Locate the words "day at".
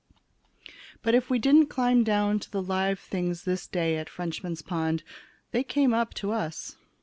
3.67-4.09